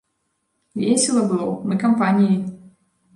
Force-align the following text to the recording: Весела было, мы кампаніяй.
Весела 0.83 1.21
было, 1.33 1.49
мы 1.73 1.77
кампаніяй. 1.83 2.41